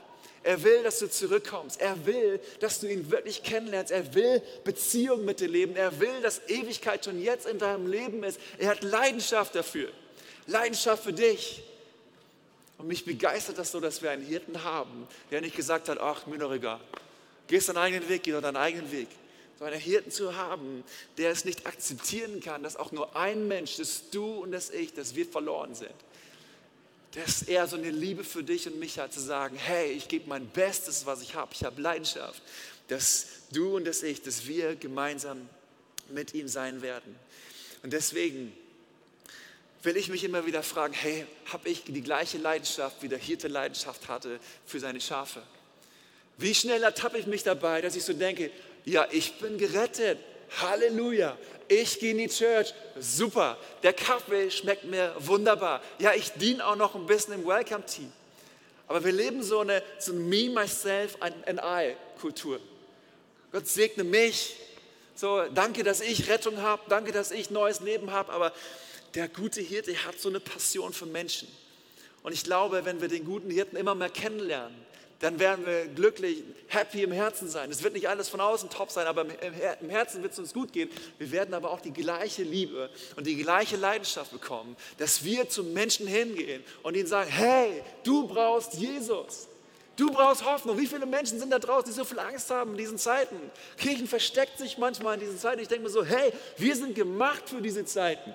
[0.45, 1.81] Er will, dass du zurückkommst.
[1.81, 3.91] Er will, dass du ihn wirklich kennenlernst.
[3.91, 5.75] Er will Beziehung mit dir leben.
[5.75, 8.39] Er will, dass Ewigkeit schon jetzt in deinem Leben ist.
[8.59, 9.89] Er hat Leidenschaft dafür.
[10.47, 11.63] Leidenschaft für dich.
[12.77, 16.27] Und mich begeistert das so, dass wir einen Hirten haben, der nicht gesagt hat, ach,
[16.27, 16.81] mir doch egal.
[17.47, 19.24] Gehst deinen eigenen Weg, geh doch deinen eigenen Weg so
[19.67, 20.85] einen Hirten zu haben,
[21.19, 24.95] der es nicht akzeptieren kann, dass auch nur ein Mensch, das du und das ich,
[24.95, 25.95] dass wir verloren sind.
[27.13, 30.29] Dass er so eine Liebe für dich und mich hat, zu sagen, hey, ich gebe
[30.29, 32.43] mein Bestes, was ich habe, ich habe Leidenschaft,
[32.89, 35.49] dass du und das ich, dass wir gemeinsam
[36.11, 37.15] mit ihm sein werden.
[37.83, 38.53] Und deswegen
[39.85, 43.49] will ich mich immer wieder fragen, hey, habe ich die gleiche Leidenschaft, wie der Hirte
[43.49, 45.43] Leidenschaft hatte für seine Schafe?
[46.37, 48.51] Wie schnell ertappe ich mich dabei, dass ich so denke,
[48.85, 50.19] ja, ich bin gerettet.
[50.61, 51.37] Halleluja.
[51.69, 52.75] Ich gehe in die Church.
[52.99, 53.57] Super.
[53.83, 55.83] Der Kaffee schmeckt mir wunderbar.
[55.99, 58.13] Ja, ich diene auch noch ein bisschen im Welcome-Team.
[58.87, 62.61] Aber wir leben so eine, so Me, Myself and I-Kultur.
[63.51, 64.57] Gott segne mich.
[65.15, 66.83] So, danke, dass ich Rettung habe.
[66.89, 68.33] Danke, dass ich neues Leben habe.
[68.33, 68.53] Aber
[69.15, 71.49] der gute Hirte hat so eine Passion für Menschen.
[72.23, 74.77] Und ich glaube, wenn wir den guten Hirten immer mehr kennenlernen,
[75.21, 77.71] dann werden wir glücklich, happy im Herzen sein.
[77.71, 79.27] Es wird nicht alles von außen top sein, aber
[79.81, 80.91] im Herzen wird es uns gut gehen.
[81.19, 85.73] Wir werden aber auch die gleiche Liebe und die gleiche Leidenschaft bekommen, dass wir zum
[85.73, 89.49] Menschen hingehen und ihnen sagen, hey, du brauchst Jesus.
[89.97, 90.77] Du brauchst Hoffnung.
[90.77, 93.37] Wie viele Menschen sind da draußen, die so viel Angst haben in diesen Zeiten?
[93.77, 95.61] Kirchen versteckt sich manchmal in diesen Zeiten.
[95.61, 98.35] Ich denke mir so, hey, wir sind gemacht für diese Zeiten.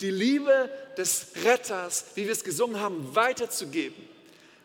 [0.00, 4.15] Die Liebe des Retters, wie wir es gesungen haben, weiterzugeben.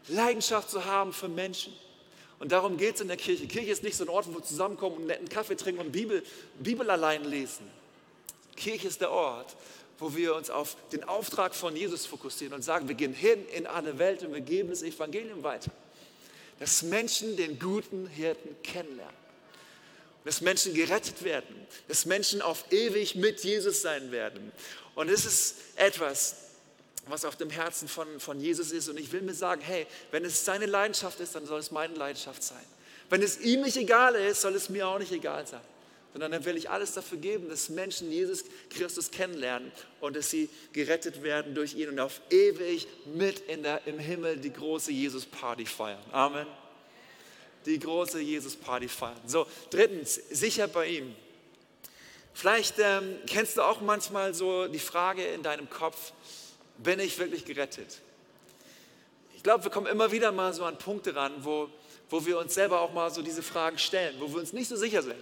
[0.07, 1.73] Leidenschaft zu haben für Menschen.
[2.39, 3.45] Und darum geht es in der Kirche.
[3.45, 5.91] Kirche ist nicht so ein Ort, wo wir zusammenkommen und einen netten Kaffee trinken und
[5.91, 6.23] Bibel,
[6.59, 7.69] Bibel allein lesen.
[8.55, 9.55] Kirche ist der Ort,
[9.99, 13.67] wo wir uns auf den Auftrag von Jesus fokussieren und sagen, wir gehen hin in
[13.67, 15.69] alle Welt und wir geben das Evangelium weiter.
[16.59, 19.21] Dass Menschen den guten Hirten kennenlernen.
[20.25, 21.55] Dass Menschen gerettet werden.
[21.87, 24.51] Dass Menschen auf ewig mit Jesus sein werden.
[24.95, 26.40] Und es ist etwas,
[27.11, 28.89] was auf dem Herzen von, von Jesus ist.
[28.89, 31.93] Und ich will mir sagen, hey, wenn es seine Leidenschaft ist, dann soll es meine
[31.95, 32.63] Leidenschaft sein.
[33.09, 35.61] Wenn es ihm nicht egal ist, soll es mir auch nicht egal sein.
[36.13, 39.71] Sondern dann will ich alles dafür geben, dass Menschen Jesus Christus kennenlernen
[40.01, 44.37] und dass sie gerettet werden durch ihn und auf ewig mit in der, im Himmel
[44.37, 46.03] die große Jesus-Party feiern.
[46.11, 46.47] Amen.
[47.65, 49.21] Die große Jesus-Party feiern.
[49.25, 51.15] So, drittens, sicher bei ihm.
[52.33, 56.13] Vielleicht ähm, kennst du auch manchmal so die Frage in deinem Kopf,
[56.83, 57.99] bin ich wirklich gerettet?
[59.35, 61.69] Ich glaube, wir kommen immer wieder mal so an Punkte ran, wo,
[62.09, 64.75] wo wir uns selber auch mal so diese Fragen stellen, wo wir uns nicht so
[64.75, 65.15] sicher sind.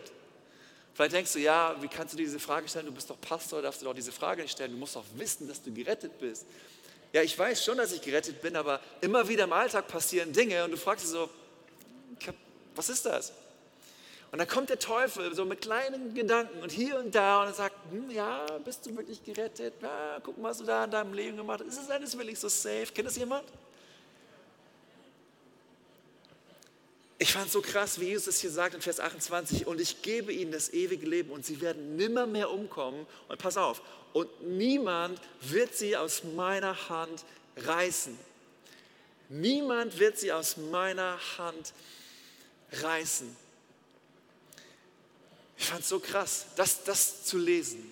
[0.93, 2.87] Vielleicht denkst du, ja, wie kannst du diese Frage stellen?
[2.87, 4.71] Du bist doch Pastor, darfst du doch diese Frage nicht stellen.
[4.71, 6.45] Du musst doch wissen, dass du gerettet bist.
[7.13, 10.65] Ja, ich weiß schon, dass ich gerettet bin, aber immer wieder im Alltag passieren Dinge
[10.65, 11.29] und du fragst dich so,
[12.75, 13.33] was ist das?
[14.31, 17.53] Und dann kommt der Teufel so mit kleinen Gedanken und hier und da und er
[17.53, 19.73] sagt, hm, ja, bist du wirklich gerettet?
[19.81, 21.79] Ja, guck mal, was du da in deinem Leben gemacht hast.
[21.79, 22.87] Ist es wirklich so safe?
[22.93, 23.45] Kennt das jemand?
[27.21, 30.01] Ich fand es so krass, wie Jesus es hier sagt in Vers 28, und ich
[30.01, 33.05] gebe ihnen das ewige Leben und sie werden nimmer mehr umkommen.
[33.27, 33.81] Und pass auf,
[34.13, 37.25] und niemand wird sie aus meiner Hand
[37.57, 38.17] reißen.
[39.27, 41.73] Niemand wird sie aus meiner Hand
[42.71, 43.35] reißen.
[45.59, 47.91] Ich fand es so krass, das, das zu lesen.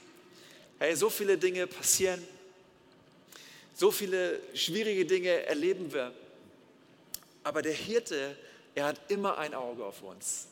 [0.80, 2.26] Hey, so viele Dinge passieren,
[3.76, 6.14] so viele schwierige Dinge erleben wir.
[7.44, 8.38] Aber der Hirte,
[8.74, 10.48] er hat immer ein Auge auf uns.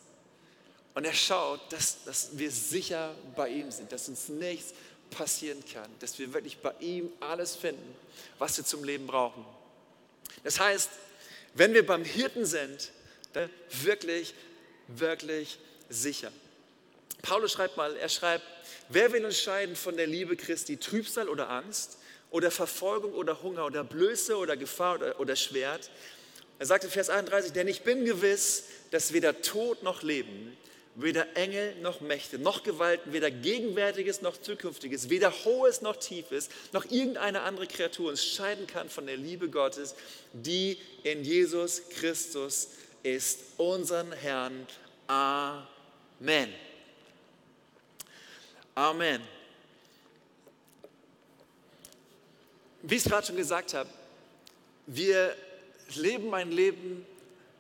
[0.93, 4.73] Und er schaut, dass, dass wir sicher bei ihm sind, dass uns nichts
[5.09, 7.95] passieren kann, dass wir wirklich bei ihm alles finden,
[8.39, 9.45] was wir zum Leben brauchen.
[10.43, 10.89] Das heißt,
[11.53, 12.91] wenn wir beim Hirten sind,
[13.33, 13.49] dann
[13.83, 14.33] wirklich,
[14.87, 16.31] wirklich sicher.
[17.21, 18.43] Paulus schreibt mal, er schreibt,
[18.89, 21.97] wer will uns scheiden von der Liebe Christi, Trübsal oder Angst
[22.29, 25.89] oder Verfolgung oder Hunger oder Blöße oder Gefahr oder, oder Schwert?
[26.57, 30.55] Er sagt in Vers 31, denn ich bin gewiss, dass weder Tod noch Leben,
[30.95, 36.85] weder Engel noch Mächte, noch Gewalten, weder Gegenwärtiges noch Zukünftiges, weder Hohes noch Tiefes, noch
[36.85, 39.95] irgendeine andere Kreatur uns scheiden kann von der Liebe Gottes,
[40.31, 42.69] die in Jesus Christus
[43.03, 44.65] ist, unseren Herrn.
[45.07, 46.49] Amen.
[48.75, 49.21] Amen.
[52.81, 53.89] Wie ich gerade schon gesagt habe,
[54.85, 55.33] wir
[55.95, 57.05] leben ein Leben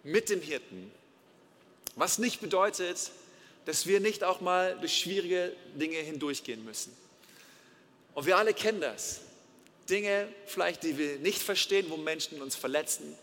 [0.03, 0.91] mit dem Hirten.
[1.95, 3.11] Was nicht bedeutet,
[3.63, 6.95] dass wir nicht auch mal durch schwierige Dinge hindurchgehen müssen.
[8.13, 9.21] Und wir alle kennen das.
[9.89, 13.15] Dinge vielleicht, die wir nicht verstehen, wo Menschen uns verletzen.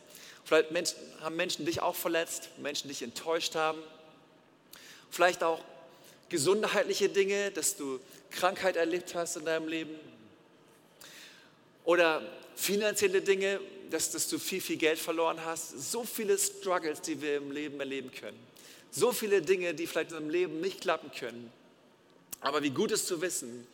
[0.45, 3.79] Vielleicht haben Menschen dich auch verletzt, Menschen dich enttäuscht haben.
[5.11, 5.63] Vielleicht auch
[6.33, 9.95] gesundheitliche Dinge, dass du Krankheit erlebt hast in deinem Leben.
[11.85, 12.23] Oder
[12.57, 15.93] finanzielle Dinge, dass, dass du viel, viel Geld verloren hast.
[15.93, 18.39] So viele Struggles, die wir im Leben erleben können.
[18.91, 21.53] So viele Dinge, die vielleicht in unserem Leben nicht klappen können.
[22.41, 23.67] Aber wie gut ist zu wissen,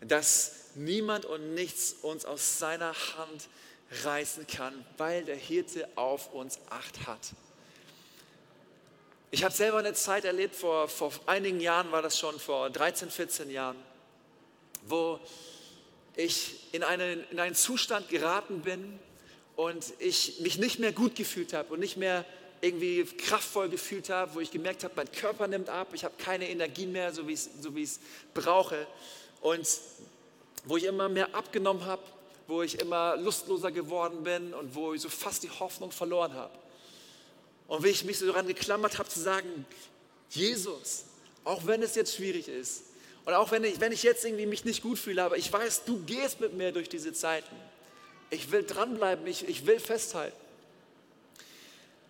[0.00, 3.48] dass niemand und nichts uns aus seiner Hand
[4.04, 7.32] reißen kann, weil der Hirte auf uns Acht hat.
[9.32, 13.10] Ich habe selber eine Zeit erlebt, vor, vor einigen Jahren war das schon, vor 13,
[13.10, 13.76] 14 Jahren,
[14.86, 15.18] wo
[16.14, 18.98] ich in einen, in einen Zustand geraten bin
[19.56, 22.24] und ich mich nicht mehr gut gefühlt habe und nicht mehr
[22.60, 26.48] irgendwie kraftvoll gefühlt habe, wo ich gemerkt habe, mein Körper nimmt ab, ich habe keine
[26.48, 27.48] Energie mehr, so wie ich
[27.82, 28.00] es
[28.32, 28.86] brauche.
[29.40, 29.66] Und
[30.64, 32.02] wo ich immer mehr abgenommen habe,
[32.46, 36.52] wo ich immer lustloser geworden bin und wo ich so fast die Hoffnung verloren habe.
[37.68, 39.66] Und wie ich mich so daran geklammert habe zu sagen,
[40.30, 41.04] Jesus,
[41.44, 42.82] auch wenn es jetzt schwierig ist
[43.24, 45.84] und auch wenn ich, wenn ich jetzt irgendwie mich nicht gut fühle, aber ich weiß,
[45.84, 47.54] du gehst mit mir durch diese Zeiten.
[48.30, 50.36] Ich will dranbleiben, ich, ich will festhalten.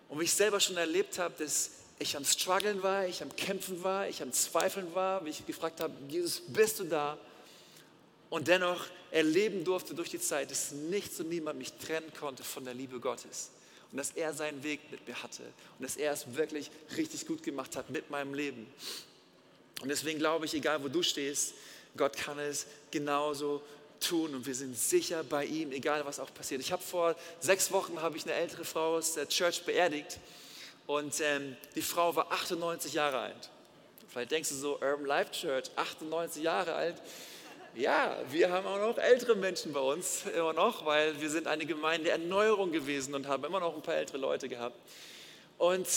[0.09, 3.83] Und wie ich selber schon erlebt habe, dass ich am Struggeln war, ich am Kämpfen
[3.83, 7.17] war, ich am Zweifeln war, wie ich gefragt habe, Jesus, bist du da?
[8.29, 12.65] Und dennoch erleben durfte durch die Zeit, dass nichts und niemand mich trennen konnte von
[12.65, 13.49] der Liebe Gottes.
[13.91, 15.43] Und dass er seinen Weg mit mir hatte.
[15.77, 18.67] Und dass er es wirklich richtig gut gemacht hat mit meinem Leben.
[19.81, 21.53] Und deswegen glaube ich, egal wo du stehst,
[21.95, 23.61] Gott kann es genauso
[23.99, 26.61] tun und wir sind sicher bei ihm, egal was auch passiert.
[26.61, 30.19] Ich habe vor sechs Wochen habe ich eine ältere Frau aus der Church beerdigt
[30.85, 33.49] und ähm, die Frau war 98 Jahre alt.
[34.09, 36.95] Vielleicht denkst du so, Urban Life Church, 98 Jahre alt.
[37.77, 41.63] Ja, wir haben auch noch ältere Menschen bei uns, immer noch, weil wir sind eine
[41.63, 44.75] Gemeinde Erneuerung gewesen und haben immer noch ein paar ältere Leute gehabt.
[45.59, 45.87] Und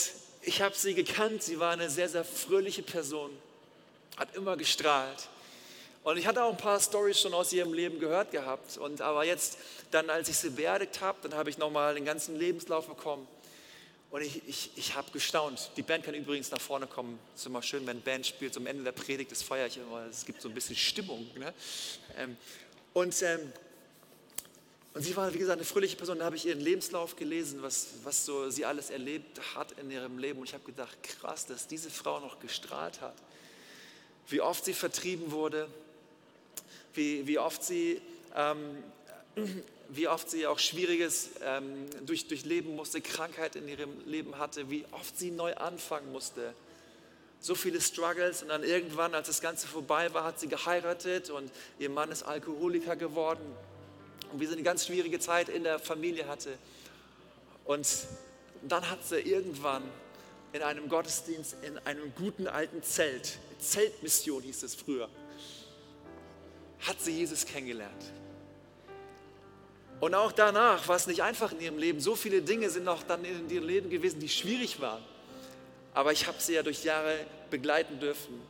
[0.43, 3.31] ich habe sie gekannt, sie war eine sehr, sehr fröhliche Person,
[4.15, 5.27] hat immer gestrahlt.
[6.03, 8.77] Und ich hatte auch ein paar Stories schon aus ihrem Leben gehört gehabt.
[8.77, 9.57] Und aber jetzt,
[9.89, 13.27] dann als ich sie beerdigt habe, dann habe ich nochmal den ganzen Lebenslauf bekommen.
[14.11, 15.71] Und ich, ich, ich habe gestaunt.
[15.77, 17.17] Die Band kann übrigens nach vorne kommen.
[17.33, 18.53] Es ist immer schön, wenn Band spielt.
[18.53, 20.05] Zum Ende der Predigt, das feiere ich immer.
[20.07, 21.29] Es gibt so ein bisschen Stimmung.
[21.35, 21.53] Ne?
[22.17, 22.35] Ähm,
[22.93, 23.53] und, ähm,
[24.93, 26.19] und sie war, wie gesagt, eine fröhliche Person.
[26.19, 30.17] Da habe ich ihren Lebenslauf gelesen, was, was so sie alles erlebt hat in ihrem
[30.17, 30.39] Leben.
[30.39, 33.15] Und ich habe gedacht, krass, dass diese Frau noch gestrahlt hat.
[34.27, 35.69] Wie oft sie vertrieben wurde.
[36.93, 38.01] Wie, wie oft sie
[38.35, 38.83] ähm,
[39.93, 44.85] wie oft sie auch Schwieriges ähm, durch, durchleben musste, Krankheit in ihrem Leben hatte, wie
[44.91, 46.53] oft sie neu anfangen musste.
[47.41, 51.51] So viele Struggles und dann irgendwann, als das Ganze vorbei war, hat sie geheiratet und
[51.77, 53.43] ihr Mann ist Alkoholiker geworden
[54.31, 56.57] und wie sie eine ganz schwierige Zeit in der Familie hatte.
[57.65, 57.87] Und
[58.61, 59.83] dann hat sie irgendwann
[60.53, 65.09] in einem Gottesdienst in einem guten alten Zelt, Zeltmission hieß es früher,
[66.79, 68.20] hat sie Jesus kennengelernt.
[70.01, 71.99] Und auch danach war es nicht einfach in ihrem Leben.
[71.99, 75.03] So viele Dinge sind auch dann in ihrem Leben gewesen, die schwierig waren.
[75.93, 77.19] Aber ich habe sie ja durch Jahre
[77.51, 78.41] begleiten dürfen.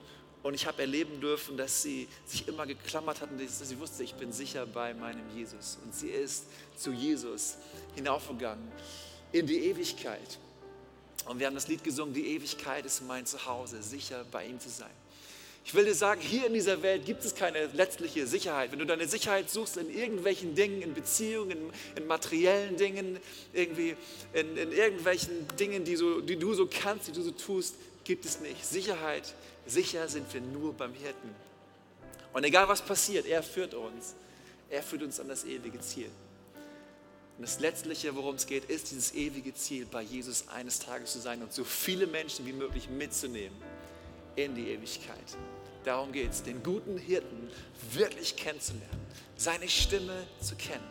[0.44, 4.02] Und ich habe erleben dürfen, dass sie sich immer geklammert hat und dass sie wusste,
[4.02, 5.78] ich bin sicher bei meinem Jesus.
[5.84, 6.46] Und sie ist
[6.78, 7.58] zu Jesus
[7.96, 8.72] hinaufgegangen
[9.34, 10.40] in die Ewigkeit.
[11.26, 14.70] Und wir haben das Lied gesungen, die Ewigkeit ist mein Zuhause, sicher bei ihm zu
[14.70, 14.90] sein.
[15.64, 18.72] Ich will dir sagen, hier in dieser Welt gibt es keine letztliche Sicherheit.
[18.72, 23.20] Wenn du deine Sicherheit suchst in irgendwelchen Dingen, in Beziehungen, in, in materiellen Dingen,
[23.54, 23.96] irgendwie
[24.34, 28.26] in, in irgendwelchen Dingen, die, so, die du so kannst, die du so tust, gibt
[28.26, 28.66] es nicht.
[28.66, 29.34] Sicherheit,
[29.68, 31.30] sicher sind wir nur beim Hirten.
[32.34, 34.16] Und egal was passiert, er führt uns.
[34.70, 36.10] Er führt uns an das ewige Ziel.
[37.38, 41.20] Und das Letztliche, worum es geht, ist dieses ewige Ziel, bei Jesus eines Tages zu
[41.20, 43.56] sein und so viele Menschen wie möglich mitzunehmen
[44.36, 45.38] in die Ewigkeit.
[45.84, 47.50] Darum geht es, den guten Hirten
[47.92, 50.84] wirklich kennenzulernen, seine Stimme zu kennen.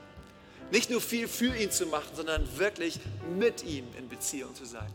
[0.70, 3.00] Nicht nur viel für ihn zu machen, sondern wirklich
[3.36, 4.90] mit ihm in Beziehung zu sein.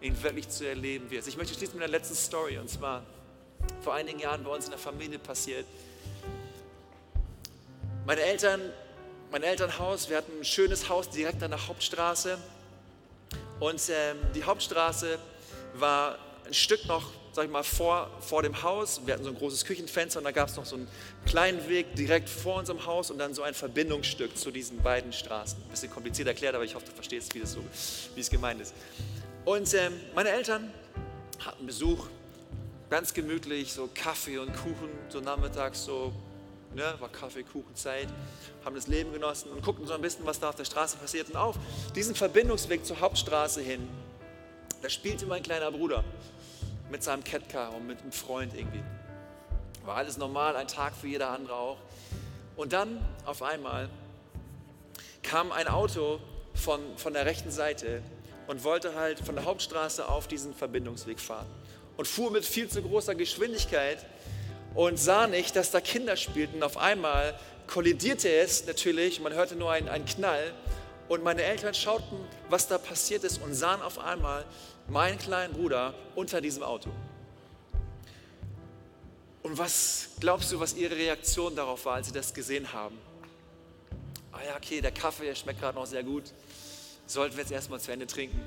[0.00, 1.16] Ihn wirklich zu erleben, wie.
[1.16, 3.04] Ich möchte schließen mit einer letzten Story und zwar
[3.82, 5.66] vor einigen Jahren bei uns in der Familie passiert.
[8.06, 8.60] Meine Eltern,
[9.30, 12.38] mein Elternhaus, wir hatten ein schönes Haus direkt an der Hauptstraße
[13.60, 15.18] und ähm, die Hauptstraße
[15.74, 19.00] war ein Stück noch, sag ich mal, vor, vor dem Haus.
[19.06, 20.88] Wir hatten so ein großes Küchenfenster und da gab es noch so einen
[21.24, 25.56] kleinen Weg direkt vor unserem Haus und dann so ein Verbindungsstück zu diesen beiden Straßen.
[25.62, 27.60] Ein bisschen kompliziert erklärt, aber ich hoffe, du verstehst, wie, das so,
[28.16, 28.74] wie es gemeint ist.
[29.44, 30.72] Und ähm, meine Eltern
[31.38, 32.08] hatten Besuch,
[32.90, 36.12] ganz gemütlich, so Kaffee und Kuchen, so nachmittags, so,
[36.74, 38.08] ne, war Kaffee, Kuchenzeit,
[38.64, 41.30] haben das Leben genossen und guckten so ein bisschen, was da auf der Straße passiert.
[41.30, 41.54] Und auf
[41.94, 43.88] diesem Verbindungsweg zur Hauptstraße hin,
[44.82, 46.02] da spielte mein kleiner Bruder
[46.90, 48.82] mit seinem Catcar und mit einem Freund irgendwie.
[49.84, 51.78] War alles normal, ein Tag für jeder andere auch.
[52.56, 53.88] Und dann auf einmal
[55.22, 56.20] kam ein Auto
[56.54, 58.02] von, von der rechten Seite
[58.46, 61.46] und wollte halt von der Hauptstraße auf diesen Verbindungsweg fahren.
[61.96, 64.04] Und fuhr mit viel zu großer Geschwindigkeit
[64.74, 66.62] und sah nicht, dass da Kinder spielten.
[66.62, 70.52] Auf einmal kollidierte es natürlich, man hörte nur einen, einen Knall.
[71.08, 72.18] Und meine Eltern schauten,
[72.50, 74.44] was da passiert ist und sahen auf einmal
[74.88, 76.90] meinen kleinen Bruder unter diesem Auto.
[79.42, 82.98] Und was glaubst du, was ihre Reaktion darauf war, als sie das gesehen haben?
[84.32, 86.24] Ah ja, okay, der Kaffee, der schmeckt gerade noch sehr gut.
[87.06, 88.40] Sollten wir jetzt erstmal zu Ende trinken.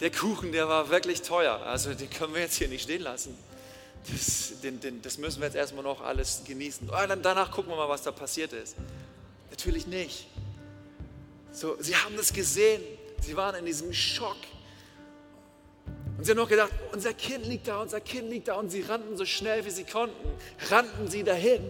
[0.00, 1.60] Der Kuchen, der war wirklich teuer.
[1.60, 3.36] Also den können wir jetzt hier nicht stehen lassen.
[4.10, 6.88] Das, den, den, das müssen wir jetzt erstmal noch alles genießen.
[6.90, 8.76] Oh, dann, danach gucken wir mal, was da passiert ist.
[9.50, 10.26] Natürlich nicht.
[11.52, 12.82] So, sie haben das gesehen.
[13.20, 14.36] Sie waren in diesem Schock.
[16.24, 18.54] Und sie haben noch gedacht, unser Kind liegt da, unser Kind liegt da.
[18.54, 20.26] Und sie rannten so schnell, wie sie konnten,
[20.70, 21.60] rannten sie dahin,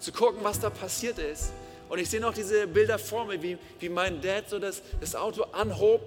[0.00, 1.52] zu gucken, was da passiert ist.
[1.88, 5.14] Und ich sehe noch diese Bilder vor mir, wie, wie mein Dad so das, das
[5.14, 6.02] Auto anhob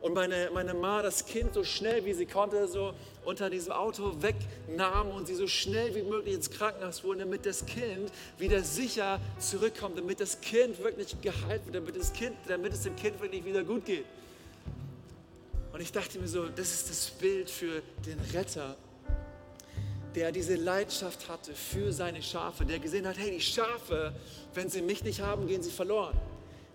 [0.00, 4.16] und meine, meine Ma das Kind so schnell, wie sie konnte, so unter diesem Auto
[4.20, 9.20] wegnahm und sie so schnell wie möglich ins Krankenhaus fuhren, damit das Kind wieder sicher
[9.38, 13.44] zurückkommt, damit das Kind wirklich geheilt wird, damit, das kind, damit es dem Kind wirklich
[13.44, 14.04] wieder gut geht.
[15.72, 18.76] Und ich dachte mir so, das ist das Bild für den Retter,
[20.14, 24.14] der diese Leidenschaft hatte für seine Schafe, der gesehen hat, hey, die Schafe,
[24.54, 26.18] wenn sie mich nicht haben, gehen sie verloren.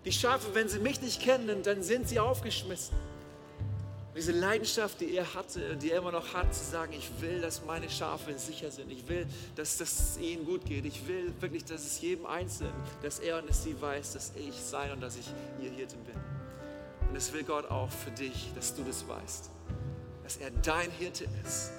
[0.06, 2.96] Die Schafe, wenn sie mich nicht kennen, dann sind sie aufgeschmissen.
[4.16, 7.64] Diese Leidenschaft, die er hatte, die er immer noch hat, zu sagen, ich will, dass
[7.66, 8.92] meine Schafe sicher sind.
[8.92, 10.86] Ich will, dass es ihnen gut geht.
[10.86, 14.56] Ich will wirklich, dass es jedem Einzelnen, dass er und es sie weiß, dass ich
[14.56, 15.28] sein und dass ich
[15.62, 16.16] ihr Hirten bin.
[17.10, 19.50] Und es will Gott auch für dich, dass du das weißt.
[20.24, 21.72] Dass er dein Hirte ist.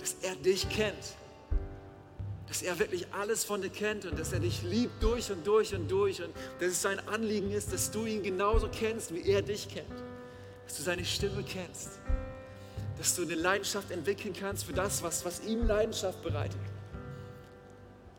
[0.00, 1.16] Dass er dich kennt.
[2.46, 5.74] Dass er wirklich alles von dir kennt und dass er dich liebt durch und durch
[5.74, 6.22] und durch.
[6.22, 9.86] Und dass es sein Anliegen ist, dass du ihn genauso kennst, wie er dich kennt.
[10.66, 11.90] Dass du seine Stimme kennst.
[12.96, 16.58] Dass du eine Leidenschaft entwickeln kannst für das, was, was ihm Leidenschaft bereitet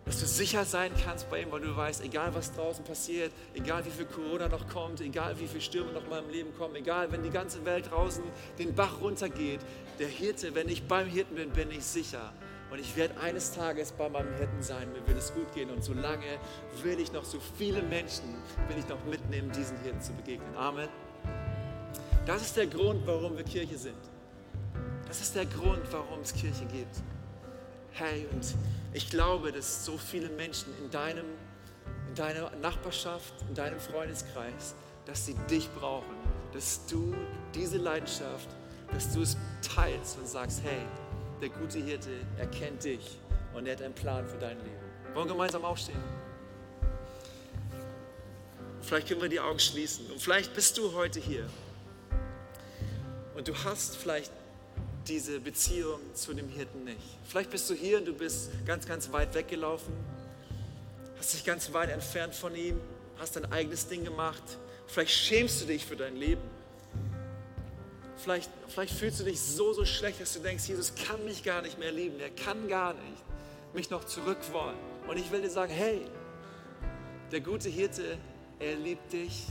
[0.09, 3.85] dass du sicher sein kannst bei ihm, weil du weißt, egal was draußen passiert, egal
[3.85, 7.11] wie viel Corona noch kommt, egal wie viele Stürme noch mal im Leben kommen, egal
[7.11, 8.23] wenn die ganze Welt draußen
[8.57, 9.59] den Bach runtergeht,
[9.99, 12.33] der Hirte, wenn ich beim Hirten bin, bin ich sicher.
[12.71, 15.69] Und ich werde eines Tages bei meinem Hirten sein, mir wird es gut gehen.
[15.69, 16.39] Und solange
[16.81, 18.33] will ich noch so viele Menschen,
[18.67, 20.55] will ich noch mitnehmen, diesen Hirten zu begegnen.
[20.55, 20.89] Amen.
[22.25, 24.09] Das ist der Grund, warum wir Kirche sind.
[25.07, 26.95] Das ist der Grund, warum es Kirche gibt.
[27.99, 28.55] Hey, und
[28.93, 31.25] ich glaube, dass so viele Menschen in, deinem,
[32.07, 34.73] in deiner Nachbarschaft, in deinem Freundeskreis,
[35.05, 36.15] dass sie dich brauchen,
[36.53, 37.13] dass du
[37.53, 38.47] diese Leidenschaft,
[38.93, 39.35] dass du es
[39.75, 40.79] teilst und sagst, hey,
[41.41, 43.19] der gute Hirte, er kennt dich
[43.53, 44.79] und er hat einen Plan für dein Leben.
[45.13, 46.01] Wollen wir gemeinsam aufstehen?
[48.81, 51.45] Vielleicht können wir die Augen schließen und vielleicht bist du heute hier
[53.35, 54.31] und du hast vielleicht
[55.09, 57.17] diese Beziehung zu dem Hirten nicht.
[57.25, 59.93] Vielleicht bist du hier und du bist ganz, ganz weit weggelaufen,
[61.17, 62.79] hast dich ganz weit entfernt von ihm,
[63.17, 64.43] hast dein eigenes Ding gemacht.
[64.87, 66.41] Vielleicht schämst du dich für dein Leben.
[68.17, 71.61] Vielleicht, vielleicht fühlst du dich so, so schlecht, dass du denkst, Jesus kann mich gar
[71.61, 72.19] nicht mehr lieben.
[72.19, 73.23] Er kann gar nicht
[73.73, 74.77] mich noch zurück wollen.
[75.07, 76.05] Und ich will dir sagen, hey,
[77.31, 78.17] der gute Hirte,
[78.59, 79.45] er liebt dich.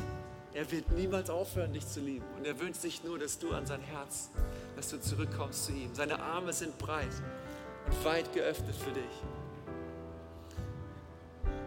[0.55, 2.25] Er wird niemals aufhören, dich zu lieben.
[2.37, 4.31] Und er wünscht sich nur, dass du an sein Herz
[4.79, 5.93] dass du zurückkommst zu ihm.
[5.93, 7.11] Seine Arme sind breit
[7.87, 9.03] und weit geöffnet für dich.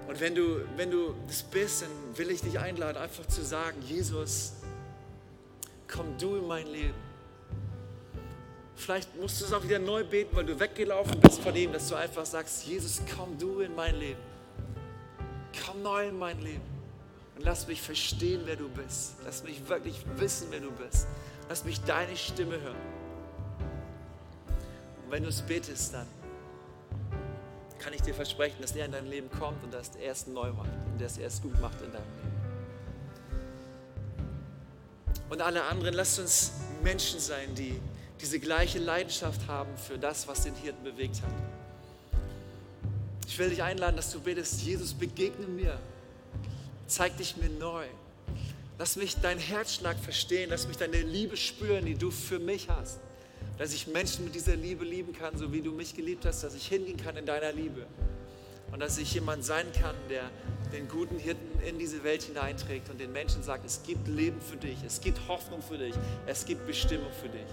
[0.08, 3.82] Und wenn du, wenn du das bist, dann will ich dich einladen, einfach zu sagen,
[3.82, 4.54] Jesus,
[5.89, 6.95] komm du in mein Leben.
[8.78, 11.89] Vielleicht musst du es auch wieder neu beten, weil du weggelaufen bist von ihm, dass
[11.89, 14.21] du einfach sagst, Jesus, komm du in mein Leben.
[15.65, 16.64] Komm neu in mein Leben.
[17.36, 19.16] Und lass mich verstehen, wer du bist.
[19.26, 21.07] Lass mich wirklich wissen, wer du bist.
[21.49, 22.90] Lass mich deine Stimme hören
[25.12, 26.07] wenn du es betest, dann
[27.80, 30.51] kann ich dir versprechen, dass er in dein Leben kommt und dass er es neu
[30.53, 32.32] macht und dass er es gut macht in deinem Leben.
[35.30, 36.51] Und alle anderen, lasst uns
[36.84, 37.80] Menschen sein, die,
[38.22, 41.32] diese gleiche Leidenschaft haben für das, was den Hirten bewegt hat.
[43.28, 45.80] Ich will dich einladen, dass du betest, Jesus, begegne mir,
[46.88, 47.86] zeig dich mir neu.
[48.78, 52.99] Lass mich deinen Herzschlag verstehen, lass mich deine Liebe spüren, die du für mich hast.
[53.62, 56.55] Dass ich Menschen mit dieser Liebe lieben kann, so wie du mich geliebt hast, dass
[56.55, 57.86] ich hingehen kann in deiner Liebe.
[58.72, 60.24] Und dass ich jemand sein kann, der
[60.74, 64.57] den guten Hirten in diese Welt hineinträgt und den Menschen sagt, es gibt Leben für
[64.57, 65.93] dich, es gibt Hoffnung für dich,
[66.26, 67.45] es gibt Bestimmung für dich.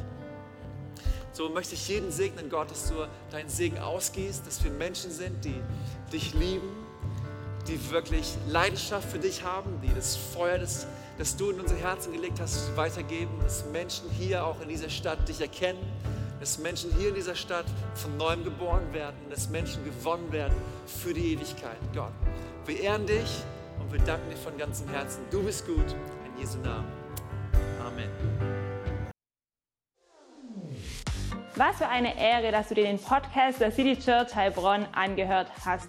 [1.33, 5.45] So möchte ich jeden segnen, Gott, dass du deinen Segen ausgehst, dass wir Menschen sind,
[5.45, 5.61] die
[6.11, 6.71] dich lieben,
[7.69, 10.87] die wirklich Leidenschaft für dich haben, die das Feuer, das,
[11.19, 15.29] das du in unser Herzen gelegt hast, weitergeben, dass Menschen hier auch in dieser Stadt
[15.29, 15.81] dich erkennen,
[16.39, 20.55] dass Menschen hier in dieser Stadt von neuem geboren werden, dass Menschen gewonnen werden
[20.87, 21.79] für die Ewigkeit.
[21.93, 22.13] Gott,
[22.67, 23.43] wir ehren dich
[23.81, 25.25] und wir danken dir von ganzem Herzen.
[25.31, 25.97] Du bist gut.
[26.25, 26.87] In Jesu Namen.
[27.85, 28.09] Amen.
[31.57, 35.89] Was für eine Ehre, dass du dir den Podcast der City Church Heilbronn angehört hast.